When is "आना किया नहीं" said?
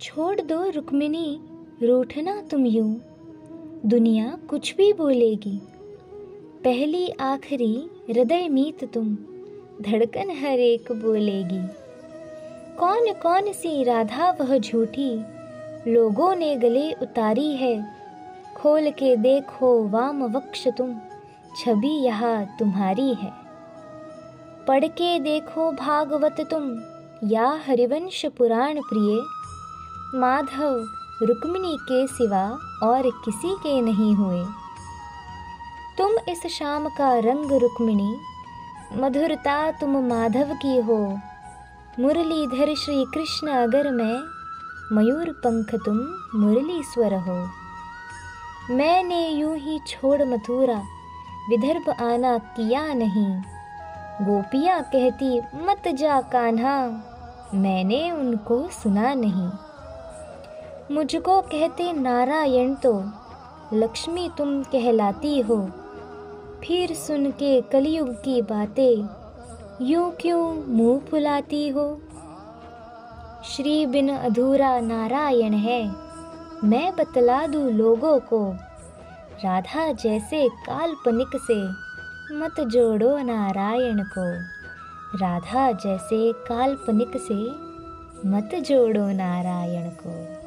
52.00-53.42